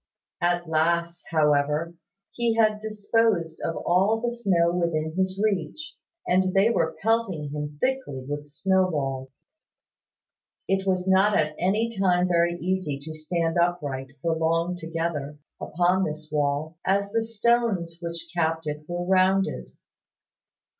[0.41, 1.93] At last, however,
[2.31, 5.95] he had disposed of all the snow within his reach,
[6.27, 9.43] and they were pelting him thickly with snow balls.
[10.67, 16.03] It was not at any time very easy to stand upright, for long together, upon
[16.05, 19.71] this wall, as the stones which capped it were rounded.